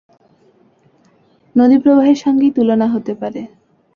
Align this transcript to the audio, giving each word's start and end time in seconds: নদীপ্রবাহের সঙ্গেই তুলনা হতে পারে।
নদীপ্রবাহের 1.55 2.17
সঙ্গেই 2.17 2.51
তুলনা 2.51 2.87
হতে 2.87 3.13
পারে। 3.15 3.41